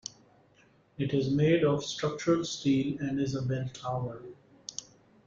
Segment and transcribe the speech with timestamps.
[0.97, 4.23] It is made of structural steel and is a bell tower.